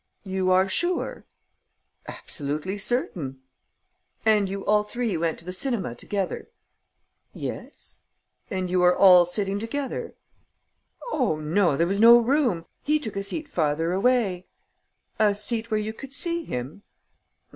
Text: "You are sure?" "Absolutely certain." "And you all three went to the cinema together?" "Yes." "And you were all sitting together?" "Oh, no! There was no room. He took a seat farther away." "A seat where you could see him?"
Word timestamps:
"You 0.25 0.49
are 0.49 0.67
sure?" 0.67 1.25
"Absolutely 2.07 2.79
certain." 2.79 3.41
"And 4.25 4.49
you 4.49 4.65
all 4.65 4.83
three 4.83 5.15
went 5.15 5.37
to 5.37 5.45
the 5.45 5.53
cinema 5.53 5.93
together?" 5.93 6.49
"Yes." 7.35 8.01
"And 8.49 8.67
you 8.67 8.79
were 8.79 8.97
all 8.97 9.27
sitting 9.27 9.59
together?" 9.59 10.15
"Oh, 11.11 11.39
no! 11.39 11.77
There 11.77 11.85
was 11.85 12.01
no 12.01 12.17
room. 12.17 12.65
He 12.81 12.97
took 12.99 13.15
a 13.15 13.21
seat 13.21 13.47
farther 13.47 13.91
away." 13.93 14.47
"A 15.19 15.35
seat 15.35 15.69
where 15.69 15.79
you 15.79 15.93
could 15.93 16.13
see 16.13 16.45
him?" 16.45 16.81